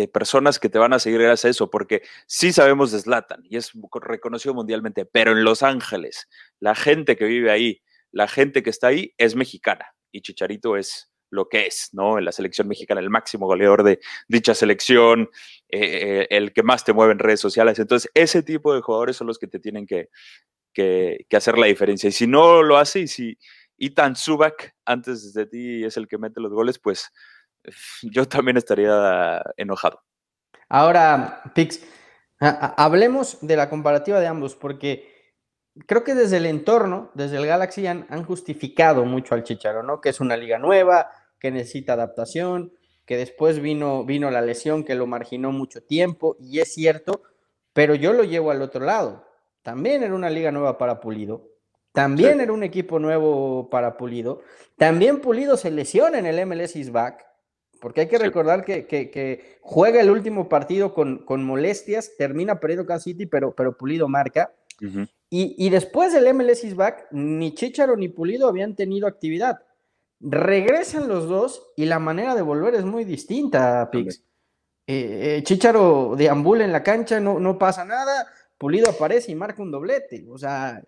personas 0.07 0.59
que 0.59 0.69
te 0.69 0.79
van 0.79 0.93
a 0.93 0.99
seguir 0.99 1.21
gracias 1.21 1.45
a 1.45 1.49
eso, 1.49 1.69
porque 1.69 2.03
sí 2.27 2.53
sabemos 2.53 2.91
de 2.91 2.99
Zlatan 2.99 3.41
y 3.43 3.57
es 3.57 3.71
reconocido 4.01 4.53
mundialmente, 4.53 5.05
pero 5.05 5.31
en 5.31 5.43
Los 5.43 5.63
Ángeles, 5.63 6.27
la 6.59 6.75
gente 6.75 7.15
que 7.15 7.25
vive 7.25 7.51
ahí, 7.51 7.81
la 8.11 8.27
gente 8.27 8.63
que 8.63 8.69
está 8.69 8.87
ahí 8.87 9.13
es 9.17 9.35
mexicana 9.35 9.93
y 10.11 10.21
Chicharito 10.21 10.77
es 10.77 11.09
lo 11.31 11.47
que 11.47 11.67
es, 11.67 11.89
¿no? 11.93 12.17
En 12.17 12.25
la 12.25 12.31
selección 12.31 12.67
mexicana, 12.67 13.01
el 13.01 13.09
máximo 13.09 13.45
goleador 13.45 13.83
de 13.83 13.99
dicha 14.27 14.55
selección, 14.55 15.29
eh, 15.69 16.27
el 16.29 16.53
que 16.53 16.63
más 16.63 16.83
te 16.83 16.93
mueve 16.93 17.13
en 17.13 17.19
redes 17.19 17.39
sociales. 17.39 17.79
Entonces, 17.79 18.09
ese 18.13 18.43
tipo 18.43 18.73
de 18.73 18.81
jugadores 18.81 19.15
son 19.15 19.27
los 19.27 19.37
que 19.37 19.47
te 19.47 19.59
tienen 19.59 19.85
que, 19.85 20.09
hacer 21.31 21.57
la 21.57 21.67
diferencia. 21.67 22.07
Y 22.07 22.13
si 22.13 22.25
no 22.25 22.63
lo 22.63 22.77
hace, 22.77 23.01
y 23.01 23.07
si 23.07 23.37
Itan 23.77 24.15
Subak 24.15 24.75
antes 24.85 25.33
de 25.33 25.45
ti 25.45 25.83
es 25.83 25.97
el 25.97 26.07
que 26.07 26.17
mete 26.17 26.41
los 26.41 26.51
goles, 26.51 26.79
pues 26.79 27.11
yo 28.03 28.27
también 28.27 28.57
estaría 28.57 29.41
enojado. 29.57 30.01
Ahora, 30.67 31.41
Pix, 31.55 31.81
hablemos 32.39 33.39
de 33.41 33.55
la 33.55 33.69
comparativa 33.69 34.19
de 34.19 34.27
ambos, 34.27 34.55
porque 34.55 35.35
creo 35.87 36.03
que 36.03 36.15
desde 36.15 36.37
el 36.37 36.45
entorno, 36.45 37.11
desde 37.15 37.37
el 37.37 37.45
Galaxy 37.45 37.87
han, 37.87 38.05
han, 38.09 38.23
justificado 38.23 39.05
mucho 39.05 39.33
al 39.33 39.43
Chicharo, 39.43 39.83
¿no? 39.83 39.99
Que 39.99 40.09
es 40.09 40.19
una 40.19 40.37
liga 40.37 40.59
nueva, 40.59 41.09
que 41.39 41.51
necesita 41.51 41.93
adaptación, 41.93 42.73
que 43.05 43.17
después 43.17 43.59
vino, 43.59 44.03
vino 44.05 44.29
la 44.29 44.41
lesión 44.41 44.83
que 44.83 44.95
lo 44.95 45.07
marginó 45.07 45.51
mucho 45.51 45.81
tiempo, 45.81 46.37
y 46.39 46.59
es 46.59 46.73
cierto, 46.73 47.23
pero 47.73 47.95
yo 47.95 48.13
lo 48.13 48.23
llevo 48.23 48.51
al 48.51 48.61
otro 48.61 48.85
lado. 48.85 49.25
También 49.63 50.03
era 50.03 50.13
una 50.13 50.29
liga 50.29 50.51
nueva 50.51 50.77
para 50.77 50.99
Pulido, 50.99 51.47
también 51.91 52.39
era 52.39 52.53
un 52.53 52.63
equipo 52.63 52.99
nuevo 52.99 53.69
para 53.69 53.97
Pulido, 53.97 54.41
también 54.77 55.21
Pulido 55.21 55.57
se 55.57 55.71
lesiona 55.71 56.19
en 56.19 56.27
el 56.27 56.45
MLS 56.45 56.75
is 56.75 56.91
back, 56.91 57.25
porque 57.79 58.01
hay 58.01 58.07
que 58.07 58.17
recordar 58.17 58.65
que, 58.65 59.57
juega 59.61 60.01
el 60.01 60.09
último 60.09 60.49
partido 60.49 60.93
con, 60.93 61.19
con 61.19 61.43
molestias, 61.43 62.11
termina 62.17 62.59
perdiendo 62.59 62.85
Kansas 62.85 63.03
City, 63.03 63.25
pero, 63.25 63.53
pero 63.55 63.77
Pulido 63.77 64.07
marca. 64.07 64.53
y, 65.29 65.55
y, 65.57 65.69
después 65.69 66.13
del 66.13 66.33
MLS 66.33 66.63
is 66.63 66.75
back, 66.75 67.07
ni 67.11 67.53
Chicharo 67.53 67.95
ni 67.95 68.09
Pulido 68.09 68.47
habían 68.47 68.75
tenido 68.75 69.07
actividad. 69.07 69.59
Regresan 70.21 71.07
los 71.07 71.27
dos 71.29 71.71
y 71.77 71.85
la 71.85 71.99
manera 71.99 72.35
de 72.35 72.41
volver 72.41 72.75
es 72.75 72.83
muy 72.83 73.05
distinta, 73.05 73.89
Pix. 73.91 74.23
Eh, 74.85 75.37
eh, 75.37 75.43
Chicharo 75.43 76.15
deambula 76.17 76.65
en 76.65 76.71
la 76.71 76.83
cancha, 76.83 77.19
no, 77.19 77.39
no 77.39 77.57
pasa 77.57 77.85
nada. 77.85 78.27
Pulido 78.57 78.89
aparece 78.89 79.31
y 79.31 79.35
marca 79.35 79.61
un 79.61 79.71
doblete. 79.71 80.25
O 80.29 80.37
sea, 80.37 80.81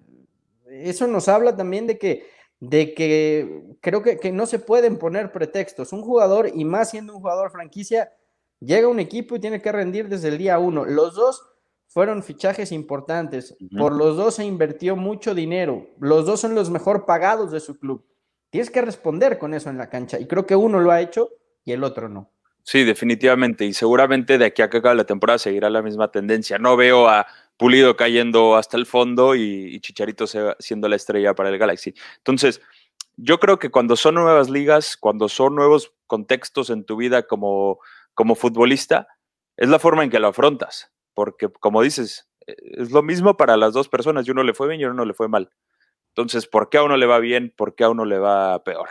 eso 0.68 1.08
nos 1.08 1.28
habla 1.28 1.56
también 1.56 1.88
de 1.88 1.98
que, 1.98 2.28
de 2.62 2.94
que 2.94 3.76
creo 3.82 4.04
que, 4.04 4.18
que 4.18 4.32
no 4.32 4.46
se 4.46 4.60
pueden 4.60 4.98
poner 4.98 5.32
pretextos. 5.32 5.92
Un 5.92 6.04
jugador, 6.04 6.50
y 6.54 6.64
más 6.64 6.92
siendo 6.92 7.14
un 7.14 7.20
jugador 7.20 7.52
franquicia, 7.52 8.14
llega 8.60 8.88
a 8.88 8.90
un 8.92 9.00
equipo 9.00 9.36
y 9.36 9.40
tiene 9.40 9.62
que 9.62 9.72
rendir 9.72 10.08
desde 10.08 10.30
el 10.30 10.38
día 10.38 10.60
uno. 10.60 10.86
Los 10.86 11.16
dos 11.16 11.44
fueron 11.88 12.24
fichajes 12.24 12.72
importantes. 12.72 13.58
Por 13.78 13.94
los 13.94 14.16
dos 14.16 14.36
se 14.36 14.46
invirtió 14.46 14.96
mucho 14.96 15.34
dinero. 15.34 15.88
Los 16.00 16.26
dos 16.26 16.40
son 16.40 16.54
los 16.54 16.70
mejor 16.70 17.06
pagados 17.06 17.52
de 17.52 17.60
su 17.60 17.80
club. 17.80 18.06
Tienes 18.52 18.70
que 18.70 18.82
responder 18.82 19.40
con 19.40 19.56
eso 19.56 19.70
en 19.70 19.78
la 19.78 19.90
cancha. 19.90 20.20
Y 20.20 20.28
creo 20.28 20.46
que 20.46 20.56
uno 20.56 20.80
lo 20.80 20.92
ha 20.92 21.02
hecho 21.02 21.30
y 21.66 21.72
el 21.72 21.84
otro 21.84 22.10
no. 22.10 22.32
Sí, 22.64 22.84
definitivamente. 22.84 23.66
Y 23.66 23.74
seguramente 23.74 24.38
de 24.38 24.46
aquí 24.46 24.62
a 24.62 24.70
que 24.70 24.78
acabe 24.78 24.96
la 24.96 25.06
temporada 25.06 25.40
seguirá 25.40 25.70
la 25.70 25.82
misma 25.82 26.12
tendencia. 26.12 26.58
No 26.60 26.76
veo 26.78 27.08
a 27.08 27.26
Pulido 27.58 27.96
cayendo 27.96 28.56
hasta 28.56 28.78
el 28.78 28.86
fondo 28.86 29.36
y, 29.36 29.80
Chicharito 29.82 30.26
siendo 30.60 30.88
la 30.90 30.96
estrella 30.96 31.36
para 31.36 31.50
el 31.50 31.58
Galaxy. 31.60 31.94
Entonces, 32.18 32.62
yo 33.18 33.40
creo 33.40 33.60
que 33.60 33.70
cuando 33.70 33.96
son 33.96 34.16
nuevas 34.16 34.50
ligas, 34.50 34.98
cuando 34.98 35.30
son 35.30 35.56
nuevos 35.56 35.94
contextos 36.08 36.70
en 36.72 36.86
tu 36.86 36.96
vida 36.96 37.24
como, 37.24 37.80
como 38.16 38.36
futbolista, 38.36 39.08
es 39.58 39.70
la 39.70 39.80
forma 39.80 40.04
en 40.04 40.10
que 40.10 40.20
lo 40.20 40.28
afrontas 40.30 40.92
porque 41.14 41.50
como 41.50 41.82
dices, 41.82 42.28
es 42.48 42.92
lo 42.92 43.04
mismo 43.04 43.38
para 43.38 43.58
las 43.58 43.74
dos 43.74 43.90
personas, 43.90 44.28
y 44.28 44.32
uno 44.32 44.44
le 44.44 44.54
fue 44.54 44.68
bien 44.68 44.82
y 44.82 44.86
uno 44.86 45.06
le 45.06 45.14
fue 45.14 45.28
mal. 45.28 45.52
Entonces, 46.10 46.48
¿por 46.48 46.70
qué 46.70 46.78
a 46.78 46.84
uno 46.84 46.98
le 46.98 47.06
va 47.06 47.20
bien? 47.20 47.54
¿Por 47.56 47.76
qué 47.76 47.86
a 47.86 47.90
uno 47.90 48.06
le 48.06 48.20
va 48.20 48.64
peor? 48.64 48.90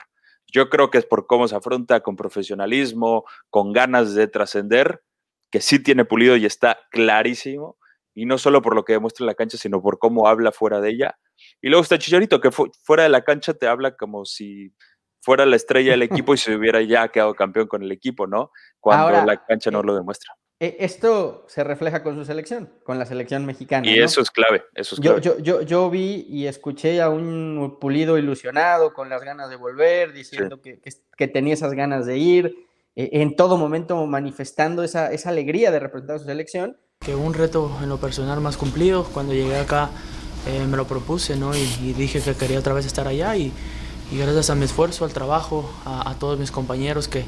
Yo 0.53 0.69
creo 0.69 0.91
que 0.91 0.99
es 0.99 1.07
por 1.07 1.27
cómo 1.27 1.49
se 1.49 1.57
afronta 1.57 2.01
con 2.01 2.17
profesionalismo, 2.17 3.25
con 3.51 3.73
ganas 3.73 4.15
de 4.15 4.29
trascender, 4.29 5.03
que 5.51 5.61
sí 5.61 5.83
tiene 5.83 6.05
pulido 6.05 6.37
y 6.37 6.47
está 6.47 6.79
clarísimo, 6.91 7.77
y 8.15 8.27
no 8.27 8.39
solo 8.39 8.63
por 8.63 8.75
lo 8.75 8.85
que 8.85 8.95
demuestra 8.95 9.25
en 9.25 9.29
la 9.29 9.35
cancha, 9.35 9.57
sino 9.57 9.83
por 9.83 9.99
cómo 9.99 10.29
habla 10.29 10.53
fuera 10.53 10.81
de 10.81 10.91
ella. 10.91 11.19
Y 11.63 11.69
luego 11.69 11.83
está 11.83 11.99
Chicharito, 11.99 12.41
que 12.41 12.51
fuera 12.51 13.05
de 13.05 13.09
la 13.09 13.23
cancha 13.23 13.55
te 13.55 13.67
habla 13.67 13.97
como 13.97 14.25
si 14.25 14.75
fuera 15.23 15.47
la 15.47 15.57
estrella 15.57 15.93
del 15.93 16.03
equipo 16.25 16.35
y 16.35 16.39
se 16.39 16.55
hubiera 16.55 16.83
ya 16.83 17.09
quedado 17.09 17.35
campeón 17.35 17.69
con 17.69 17.83
el 17.83 17.93
equipo, 17.93 18.27
¿no? 18.27 18.51
Cuando 18.81 19.25
la 19.25 19.45
cancha 19.45 19.71
no 19.71 19.81
eh, 19.81 19.85
lo 19.85 19.95
demuestra. 19.95 20.35
E, 20.63 20.77
esto 20.81 21.47
se 21.49 21.65
refleja 21.65 22.03
con 22.03 22.15
su 22.17 22.25
selección, 22.27 22.71
con 22.85 22.99
la 22.99 23.07
selección 23.07 23.47
mexicana. 23.47 23.91
Y 23.91 23.99
eso 23.99 24.21
es 24.21 24.31
clave, 24.31 24.63
eso 24.75 24.95
es 24.95 25.01
clave. 25.01 25.23
Yo, 25.23 25.39
yo, 25.39 25.63
yo, 25.63 25.89
vi 25.89 26.27
y 26.29 26.47
escuché 26.47 27.01
a 27.01 27.09
un 27.09 27.79
pulido 27.81 28.19
ilusionado, 28.19 28.93
con 28.93 29.09
las 29.09 29.23
ganas 29.25 29.49
de 29.49 29.57
volver, 29.57 30.13
diciendo 30.13 30.61
que, 30.61 30.79
que, 31.17 31.29
tenía 31.29 31.55
esas 31.55 31.73
ganas 31.73 32.05
de 32.05 32.19
ir, 32.19 32.69
e, 32.95 33.09
en 33.23 33.37
todo 33.37 33.57
momento 33.57 34.07
manifestando 34.07 34.85
esa, 34.85 35.11
esa 35.13 35.31
alegría 35.31 35.71
de 35.71 35.81
representar 35.81 36.17
a 36.17 36.19
su 36.19 36.27
selección. 36.27 36.77
Que 37.01 37.15
un 37.15 37.33
reto 37.33 37.75
en 37.83 37.89
lo 37.89 37.97
personal 37.97 38.43
más 38.43 38.59
cumplido, 38.59 39.05
cuando 39.05 39.33
llegué 39.33 39.57
acá 39.57 39.89
eh, 40.47 40.67
me 40.67 40.77
lo 40.77 40.87
propuse 40.87 41.37
¿no? 41.37 41.57
Y, 41.57 41.95
dije 41.95 42.21
que 42.21 42.35
quería 42.35 42.59
otra 42.59 42.75
vez 42.75 42.85
estar 42.85 43.09
allá 43.09 43.35
y, 43.35 43.51
y 44.13 44.19
gracias 44.19 44.51
a 44.51 44.55
mi 44.55 44.67
esfuerzo, 44.67 45.07
al 45.07 45.15
trabajo, 45.15 45.73
a, 45.87 46.11
a 46.11 46.19
todos 46.19 46.39
mis 46.39 46.51
compañeros 46.51 47.09
que 47.09 47.25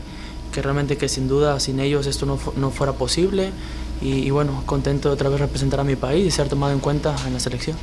que 0.53 0.63
realmente 0.63 0.97
que 0.97 1.09
sin 1.09 1.27
duda 1.27 1.59
sin 1.59 1.81
ellos 1.81 2.07
esto 2.07 2.27
no, 2.27 2.39
no 2.57 2.71
fuera 2.71 2.93
posible 2.93 3.51
y, 4.03 4.31
bueno, 4.31 4.65
contento 4.67 5.09
de 5.09 5.15
otra 5.15 5.29
vez 5.29 5.39
representar 5.39 5.79
a 5.79 5.85
mi 5.85 5.95
país 5.95 6.27
y 6.27 6.31
ser 6.33 6.49
tomado 6.49 6.73
en 6.73 6.81
cuenta 6.81 7.15
en 7.25 7.35
la 7.35 7.41
selección. 7.41 7.77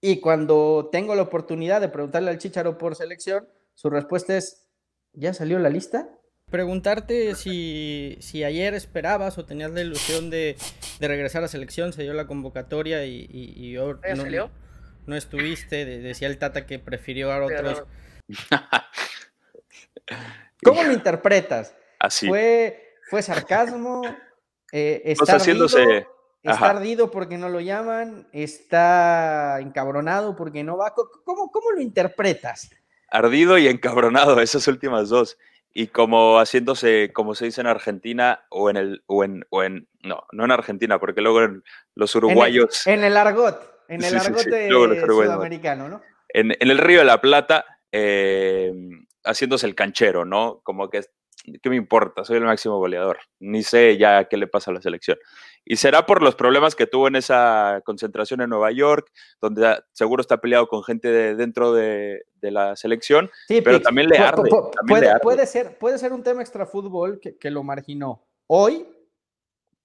Y 0.00 0.20
cuando 0.20 0.88
tengo 0.90 1.14
la 1.14 1.22
oportunidad 1.22 1.80
de 1.80 1.88
preguntarle 1.88 2.30
al 2.30 2.38
Chicharo 2.38 2.76
por 2.76 2.96
selección, 2.96 3.48
su 3.74 3.88
respuesta 3.88 4.36
es, 4.36 4.66
¿ya 5.12 5.32
salió 5.32 5.60
la 5.60 5.70
lista? 5.70 6.08
Preguntarte 6.50 7.36
si, 7.36 8.18
si 8.20 8.42
ayer 8.42 8.74
esperabas 8.74 9.38
o 9.38 9.44
tenías 9.44 9.70
la 9.70 9.80
ilusión 9.80 10.28
de, 10.28 10.56
de 10.98 11.08
regresar 11.08 11.44
a 11.44 11.48
selección, 11.48 11.92
se 11.92 12.02
dio 12.02 12.12
la 12.12 12.26
convocatoria 12.26 13.06
y, 13.06 13.28
y, 13.30 13.74
no, 13.74 13.98
salió? 14.16 14.50
no 15.06 15.16
estuviste, 15.16 15.84
decía 15.84 16.28
el 16.28 16.38
Tata 16.38 16.66
que 16.66 16.78
prefirió 16.78 17.32
a 17.32 17.44
otros. 17.44 17.84
¿Cómo 20.62 20.82
lo 20.82 20.92
interpretas? 20.92 21.74
Así. 21.98 22.28
¿Fue, 22.28 22.94
fue 23.08 23.22
sarcasmo? 23.22 24.02
Eh, 24.72 25.02
¿Está, 25.04 25.36
ardido, 25.36 25.66
¿Está 25.66 26.70
ardido 26.70 27.10
porque 27.10 27.38
no 27.38 27.48
lo 27.48 27.60
llaman? 27.60 28.26
¿Está 28.32 29.60
encabronado 29.60 30.34
porque 30.36 30.64
no 30.64 30.76
va? 30.76 30.94
¿Cómo, 30.94 31.50
cómo 31.50 31.70
lo 31.72 31.80
interpretas? 31.80 32.70
Ardido 33.08 33.58
y 33.58 33.68
encabronado, 33.68 34.40
esas 34.40 34.66
últimas 34.66 35.08
dos. 35.08 35.38
Y 35.72 35.88
como 35.88 36.38
haciéndose, 36.38 37.12
como 37.12 37.34
se 37.34 37.46
dice 37.46 37.60
en 37.60 37.66
Argentina, 37.66 38.44
o 38.48 38.70
en 38.70 38.76
el, 38.76 39.02
o 39.06 39.24
en, 39.24 39.44
o 39.50 39.62
en 39.62 39.88
no, 40.02 40.24
no 40.32 40.44
en 40.44 40.50
Argentina, 40.50 41.00
porque 41.00 41.20
luego 41.20 41.40
los 41.94 42.14
uruguayos. 42.14 42.86
En 42.86 43.02
el, 43.02 43.16
argot, 43.16 43.84
en 43.88 44.04
el 44.04 44.16
argot 44.16 44.42
sudamericano, 45.06 45.88
¿no? 45.88 46.02
En, 46.28 46.52
en, 46.52 46.70
el 46.70 46.78
Río 46.78 47.00
de 47.00 47.04
la 47.04 47.20
Plata, 47.20 47.64
eh, 47.90 48.72
haciéndose 49.24 49.66
el 49.66 49.74
canchero, 49.74 50.24
¿no? 50.24 50.60
Como 50.62 50.88
que, 50.90 51.02
¿qué 51.62 51.70
me 51.70 51.76
importa? 51.76 52.24
Soy 52.24 52.38
el 52.38 52.44
máximo 52.44 52.78
goleador. 52.78 53.18
Ni 53.40 53.62
sé 53.62 53.96
ya 53.96 54.24
qué 54.24 54.36
le 54.36 54.46
pasa 54.46 54.70
a 54.70 54.74
la 54.74 54.82
selección. 54.82 55.18
Y 55.64 55.76
será 55.76 56.06
por 56.06 56.22
los 56.22 56.34
problemas 56.34 56.74
que 56.74 56.86
tuvo 56.86 57.08
en 57.08 57.16
esa 57.16 57.80
concentración 57.84 58.42
en 58.42 58.50
Nueva 58.50 58.70
York, 58.70 59.10
donde 59.40 59.82
seguro 59.92 60.20
está 60.20 60.38
peleado 60.38 60.68
con 60.68 60.84
gente 60.84 61.34
dentro 61.34 61.72
de, 61.72 62.24
la 62.42 62.76
selección, 62.76 63.30
pero 63.48 63.80
también, 63.80 64.10
le 64.10 64.18
arde, 64.18 64.50
puede, 65.22 65.46
ser, 65.46 65.78
puede 65.78 65.98
ser 65.98 66.12
un 66.12 66.22
tema 66.22 66.42
extrafútbol 66.42 67.18
que, 67.18 67.38
que 67.38 67.50
lo 67.50 67.62
marginó. 67.62 68.26
Hoy, 68.46 68.86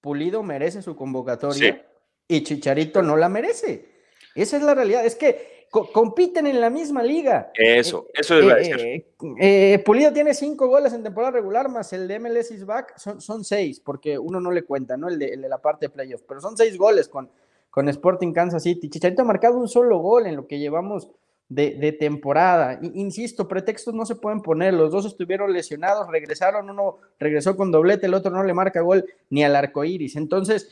Pulido 0.02 0.42
merece 0.42 0.82
su 0.82 0.94
convocatoria 0.94 1.86
y 2.28 2.42
Chicharito 2.42 3.02
no 3.02 3.16
la 3.16 3.28
merece. 3.28 3.90
Esa 4.34 4.56
es 4.56 4.62
la 4.62 4.74
realidad. 4.74 5.04
Es 5.04 5.16
que 5.16 5.59
compiten 5.70 6.46
en 6.46 6.60
la 6.60 6.68
misma 6.68 7.02
liga. 7.02 7.50
Eso, 7.54 8.06
eh, 8.08 8.20
eso 8.20 8.38
es 8.38 8.68
eh, 8.68 9.06
eh, 9.38 9.82
Pulido 9.84 10.12
tiene 10.12 10.34
cinco 10.34 10.66
goles 10.66 10.92
en 10.92 11.02
temporada 11.02 11.32
regular, 11.32 11.68
más 11.68 11.92
el 11.92 12.08
de 12.08 12.18
MLS 12.18 12.50
is 12.50 12.66
back, 12.66 12.96
son, 12.98 13.20
son 13.20 13.44
seis, 13.44 13.80
porque 13.80 14.18
uno 14.18 14.40
no 14.40 14.50
le 14.50 14.64
cuenta, 14.64 14.96
¿no? 14.96 15.08
El 15.08 15.18
de, 15.18 15.36
la 15.36 15.58
parte 15.58 15.86
de 15.86 15.90
playoff, 15.90 16.22
pero 16.26 16.40
son 16.40 16.56
seis 16.56 16.76
goles 16.76 17.08
con, 17.08 17.30
con 17.70 17.88
Sporting 17.88 18.32
Kansas 18.32 18.64
City. 18.64 18.90
Chicharito 18.90 19.22
ha 19.22 19.26
marcado 19.26 19.58
un 19.58 19.68
solo 19.68 19.98
gol 19.98 20.26
en 20.26 20.36
lo 20.36 20.46
que 20.48 20.58
llevamos 20.58 21.08
de, 21.48 21.96
temporada. 21.98 22.78
insisto, 22.94 23.48
pretextos 23.48 23.94
no 23.94 24.06
se 24.06 24.14
pueden 24.14 24.40
poner. 24.40 24.74
Los 24.74 24.92
dos 24.92 25.04
estuvieron 25.06 25.52
lesionados, 25.52 26.08
regresaron, 26.08 26.70
uno 26.70 26.98
regresó 27.18 27.56
con 27.56 27.72
doblete, 27.72 28.06
el 28.06 28.14
otro 28.14 28.30
no 28.30 28.44
le 28.44 28.54
marca 28.54 28.80
gol 28.80 29.04
ni 29.30 29.42
al 29.42 29.56
arco 29.56 29.84
iris. 29.84 30.14
Entonces, 30.14 30.68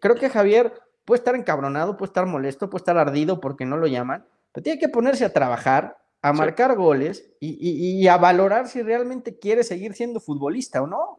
creo 0.00 0.14
que 0.14 0.30
Javier 0.30 0.72
puede 1.04 1.18
estar 1.18 1.34
encabronado, 1.34 1.96
puede 1.96 2.08
estar 2.08 2.26
molesto, 2.26 2.70
puede 2.70 2.80
estar 2.80 2.96
ardido 2.96 3.40
porque 3.40 3.66
no 3.66 3.76
lo 3.76 3.86
llaman, 3.86 4.24
pero 4.52 4.62
tiene 4.62 4.78
que 4.78 4.88
ponerse 4.88 5.24
a 5.24 5.32
trabajar, 5.32 5.96
a 6.20 6.32
marcar 6.32 6.76
goles 6.76 7.30
y, 7.40 8.06
a 8.06 8.16
valorar 8.16 8.68
si 8.68 8.82
realmente 8.82 9.38
quiere 9.38 9.64
seguir 9.64 9.94
siendo 9.94 10.20
futbolista 10.20 10.82
o 10.82 10.86
no. 10.86 11.18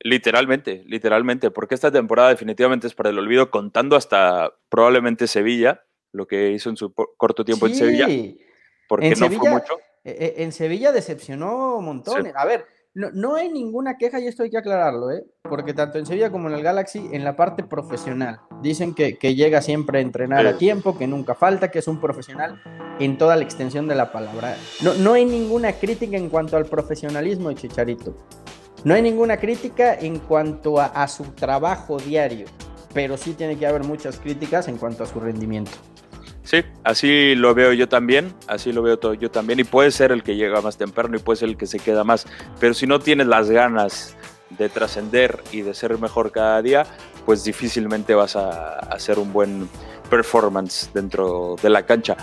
Literalmente, 0.00 0.82
literalmente, 0.86 1.50
porque 1.50 1.74
esta 1.74 1.92
temporada 1.92 2.30
definitivamente 2.30 2.86
es 2.86 2.94
para 2.94 3.10
el 3.10 3.18
olvido, 3.18 3.50
contando 3.50 3.94
hasta 3.94 4.52
probablemente 4.68 5.26
Sevilla, 5.26 5.84
lo 6.12 6.26
que 6.26 6.50
hizo 6.50 6.70
en 6.70 6.76
su 6.76 6.92
corto 6.92 7.44
tiempo 7.44 7.66
en 7.66 7.74
Sevilla, 7.74 8.08
porque 8.88 9.10
no 9.10 9.30
fue 9.30 9.50
mucho. 9.50 9.78
E, 10.04 10.10
e, 10.10 10.42
en 10.42 10.52
Sevilla 10.52 10.90
decepcionó 10.90 11.80
montón. 11.80 12.32
A 12.34 12.44
ver, 12.44 12.66
no, 12.94 13.36
hay 13.36 13.50
ninguna 13.50 13.96
queja 13.96 14.20
y 14.20 14.26
esto 14.26 14.42
hay 14.42 14.50
que 14.50 14.58
aclararlo, 14.58 15.10
¿eh? 15.10 15.24
porque 15.42 15.72
tanto 15.72 15.98
en 15.98 16.04
Sevilla 16.04 16.30
como 16.30 16.48
en 16.48 16.54
el 16.54 16.62
Galaxy, 16.62 17.08
en 17.12 17.24
la 17.24 17.36
parte 17.36 17.62
profesional, 17.62 18.40
dicen 18.60 18.94
que, 18.94 19.14
llega 19.34 19.62
siempre 19.62 19.98
a 19.98 20.02
entrenar 20.02 20.46
a 20.46 20.58
tiempo, 20.58 20.98
que 20.98 21.06
nunca 21.06 21.34
falta, 21.34 21.70
que 21.70 21.78
es 21.78 21.88
un 21.88 22.00
profesional 22.00 22.60
en 22.98 23.16
toda 23.16 23.36
la 23.36 23.44
extensión 23.44 23.88
de 23.88 23.94
la 23.94 24.12
palabra. 24.12 24.56
No, 24.82 24.94
no 24.94 25.14
hay 25.14 25.24
ninguna 25.24 25.72
crítica 25.72 26.16
en 26.16 26.28
cuanto 26.28 26.56
al 26.56 26.66
profesionalismo 26.66 27.48
de 27.48 27.54
Chicharito. 27.54 28.14
No 28.84 28.94
hay 28.94 29.02
ninguna 29.02 29.38
crítica 29.38 29.94
en 29.94 30.18
cuanto 30.18 30.80
a, 30.80 30.86
a 30.86 31.08
su 31.08 31.24
trabajo 31.32 31.98
diario, 31.98 32.46
pero 32.92 33.16
sí 33.16 33.32
tiene 33.32 33.56
que 33.56 33.66
haber 33.66 33.84
muchas 33.84 34.18
críticas 34.18 34.68
en 34.68 34.76
cuanto 34.76 35.04
a 35.04 35.06
su 35.06 35.18
rendimiento. 35.18 35.72
Sí, 36.44 36.64
así 36.82 37.34
lo 37.34 37.54
veo 37.54 37.72
yo 37.72 37.88
también, 37.88 38.34
así 38.48 38.72
lo 38.72 38.82
veo 38.82 38.98
todo 38.98 39.14
yo 39.14 39.30
también, 39.30 39.60
y 39.60 39.64
puede 39.64 39.90
ser 39.92 40.10
el 40.10 40.22
que 40.22 40.36
llega 40.36 40.60
más 40.60 40.76
temprano 40.76 41.16
y 41.16 41.20
puede 41.20 41.38
ser 41.38 41.48
el 41.48 41.56
que 41.56 41.66
se 41.66 41.78
queda 41.78 42.02
más, 42.02 42.26
pero 42.58 42.74
si 42.74 42.86
no 42.86 42.98
tienes 42.98 43.28
las 43.28 43.48
ganas 43.48 44.16
de 44.50 44.68
trascender 44.68 45.42
y 45.52 45.62
de 45.62 45.72
ser 45.74 45.98
mejor 45.98 46.32
cada 46.32 46.60
día, 46.60 46.84
pues 47.24 47.44
difícilmente 47.44 48.14
vas 48.14 48.36
a 48.36 48.78
hacer 48.78 49.18
un 49.18 49.32
buen 49.32 49.68
performance 50.10 50.90
dentro 50.92 51.56
de 51.62 51.70
la 51.70 51.86
cancha. 51.86 52.16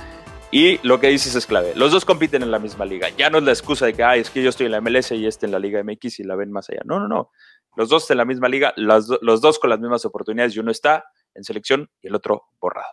Y 0.51 0.79
lo 0.85 0.99
que 0.99 1.07
dices 1.07 1.35
es 1.35 1.45
clave. 1.45 1.73
Los 1.75 1.91
dos 1.91 2.05
compiten 2.05 2.41
en 2.41 2.49
la 2.49 2.57
misma 2.57 2.83
liga. 2.83 3.07
Ya 3.15 3.29
no 3.29 3.37
es 3.37 3.43
la 3.43 3.51
excusa 3.51 3.85
de 3.85 3.93
que 3.93 4.03
Ay, 4.03 4.21
es 4.21 4.31
que 4.31 4.41
yo 4.41 4.49
estoy 4.49 4.65
en 4.65 4.71
la 4.71 4.81
MLS 4.81 5.11
y 5.11 5.27
este 5.27 5.45
en 5.45 5.51
la 5.51 5.59
Liga 5.59 5.83
MX 5.83 6.19
y 6.19 6.23
la 6.23 6.35
ven 6.35 6.51
más 6.51 6.69
allá. 6.69 6.81
No, 6.85 6.99
no, 6.99 7.07
no. 7.07 7.29
Los 7.75 7.89
dos 7.89 8.09
en 8.09 8.17
la 8.17 8.25
misma 8.25 8.49
liga, 8.49 8.73
los 8.75 9.07
dos 9.41 9.59
con 9.59 9.69
las 9.69 9.79
mismas 9.79 10.05
oportunidades 10.05 10.55
y 10.55 10.59
uno 10.59 10.71
está 10.71 11.05
en 11.35 11.43
selección 11.43 11.89
y 12.01 12.07
el 12.07 12.15
otro 12.15 12.45
borrado. 12.59 12.89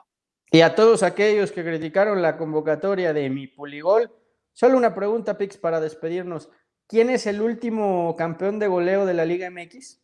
Y 0.57 0.63
a 0.63 0.75
todos 0.75 1.03
aquellos 1.03 1.53
que 1.53 1.63
criticaron 1.63 2.23
la 2.23 2.39
convocatoria 2.39 3.13
de 3.13 3.29
mi 3.29 3.47
Puligol, 3.47 4.11
solo 4.55 4.79
una 4.79 4.95
pregunta, 4.95 5.37
Pix, 5.37 5.59
para 5.59 5.81
despedirnos. 5.81 6.49
¿Quién 6.87 7.11
es 7.11 7.27
el 7.27 7.43
último 7.43 8.17
campeón 8.17 8.59
de 8.59 8.67
goleo 8.67 9.05
de 9.05 9.13
la 9.13 9.27
Liga 9.27 9.51
MX? 9.51 10.01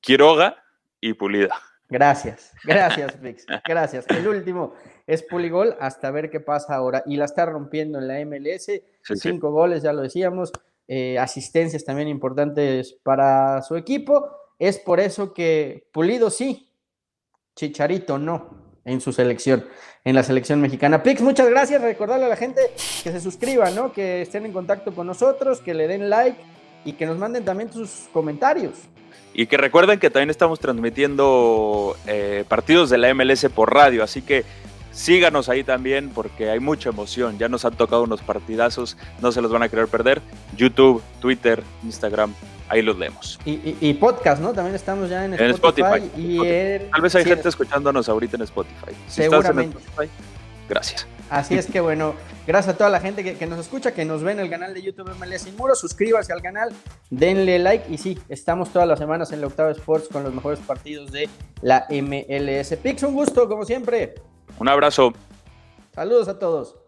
Quiroga 0.00 0.56
y 1.02 1.12
Pulida. 1.12 1.54
Gracias, 1.90 2.54
gracias, 2.64 3.12
Pix. 3.16 3.44
Gracias. 3.68 4.06
El 4.08 4.26
último 4.26 4.72
es 5.06 5.22
Puligol, 5.22 5.76
hasta 5.80 6.10
ver 6.10 6.30
qué 6.30 6.40
pasa 6.40 6.74
ahora. 6.74 7.02
Y 7.04 7.18
la 7.18 7.26
está 7.26 7.44
rompiendo 7.44 7.98
en 7.98 8.08
la 8.08 8.24
MLS. 8.24 8.70
Cinco 9.02 9.50
goles, 9.50 9.82
ya 9.82 9.92
lo 9.92 10.00
decíamos. 10.00 10.50
Eh, 10.88 11.18
asistencias 11.18 11.84
también 11.84 12.08
importantes 12.08 12.94
para 13.02 13.60
su 13.60 13.76
equipo. 13.76 14.34
Es 14.58 14.78
por 14.78 14.98
eso 14.98 15.34
que 15.34 15.90
Pulido 15.92 16.30
sí, 16.30 16.72
Chicharito 17.54 18.16
no 18.16 18.61
en 18.84 19.00
su 19.00 19.12
selección, 19.12 19.64
en 20.04 20.14
la 20.14 20.22
selección 20.22 20.60
mexicana. 20.60 21.02
Pix, 21.02 21.20
muchas 21.20 21.48
gracias. 21.48 21.80
Recordarle 21.82 22.26
a 22.26 22.28
la 22.28 22.36
gente 22.36 22.60
que 23.02 23.12
se 23.12 23.20
suscriban, 23.20 23.74
¿no? 23.74 23.92
que 23.92 24.22
estén 24.22 24.46
en 24.46 24.52
contacto 24.52 24.92
con 24.94 25.06
nosotros, 25.06 25.60
que 25.60 25.74
le 25.74 25.86
den 25.88 26.10
like 26.10 26.38
y 26.84 26.94
que 26.94 27.06
nos 27.06 27.18
manden 27.18 27.44
también 27.44 27.72
sus 27.72 28.08
comentarios. 28.12 28.72
Y 29.34 29.46
que 29.46 29.56
recuerden 29.56 29.98
que 29.98 30.10
también 30.10 30.30
estamos 30.30 30.60
transmitiendo 30.60 31.96
eh, 32.06 32.44
partidos 32.48 32.90
de 32.90 32.98
la 32.98 33.14
MLS 33.14 33.46
por 33.54 33.72
radio, 33.72 34.04
así 34.04 34.20
que 34.20 34.44
síganos 34.90 35.48
ahí 35.48 35.64
también 35.64 36.10
porque 36.10 36.50
hay 36.50 36.60
mucha 36.60 36.90
emoción. 36.90 37.38
Ya 37.38 37.48
nos 37.48 37.64
han 37.64 37.74
tocado 37.74 38.02
unos 38.02 38.20
partidazos, 38.20 38.98
no 39.22 39.32
se 39.32 39.40
los 39.40 39.50
van 39.50 39.62
a 39.62 39.68
querer 39.68 39.88
perder. 39.88 40.20
YouTube, 40.56 41.02
Twitter, 41.20 41.62
Instagram, 41.82 42.34
ahí 42.68 42.82
los 42.82 42.98
leemos. 42.98 43.38
Y, 43.44 43.94
podcast, 43.94 44.40
¿no? 44.42 44.52
También 44.52 44.74
estamos 44.74 45.10
ya 45.10 45.24
en 45.24 45.34
Spotify. 45.34 46.10
y 46.16 46.38
Tal 46.90 47.00
vez 47.00 47.14
hay 47.14 47.24
gente 47.24 47.48
escuchándonos 47.48 48.08
ahorita 48.08 48.36
en 48.36 48.42
Spotify. 48.42 48.92
Seguramente. 49.08 49.76
gracias. 50.68 51.06
Así 51.32 51.54
es 51.54 51.66
que 51.66 51.80
bueno, 51.80 52.14
gracias 52.46 52.74
a 52.74 52.76
toda 52.76 52.90
la 52.90 53.00
gente 53.00 53.24
que, 53.24 53.46
nos 53.46 53.58
escucha, 53.58 53.92
que 53.92 54.04
nos 54.04 54.22
ve 54.22 54.32
en 54.32 54.40
el 54.40 54.50
canal 54.50 54.74
de 54.74 54.82
YouTube 54.82 55.10
MLS 55.18 55.40
Sin 55.40 55.56
Muros. 55.56 55.80
Suscríbase 55.80 56.30
al 56.30 56.42
canal, 56.42 56.74
denle 57.08 57.58
like 57.58 57.90
y 57.90 57.96
sí, 57.96 58.18
estamos 58.28 58.70
todas 58.70 58.86
las 58.86 58.98
semanas 58.98 59.32
en 59.32 59.40
la 59.40 59.46
Octava 59.46 59.70
Sports 59.70 60.08
con 60.12 60.24
los 60.24 60.34
mejores 60.34 60.60
partidos 60.60 61.10
de 61.10 61.30
la 61.62 61.86
MLS. 61.88 62.76
Pix, 62.82 63.02
un 63.02 63.14
gusto, 63.14 63.48
como 63.48 63.64
siempre. 63.64 64.14
Un 64.58 64.68
abrazo. 64.68 65.14
Saludos 65.94 66.28
a 66.28 66.38
todos. 66.38 66.81